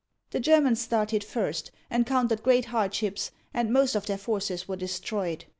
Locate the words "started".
0.81-1.23